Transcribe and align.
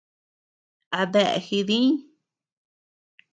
¿A 0.99 1.01
dea 1.13 1.35
jidiñʼ. 1.45 1.99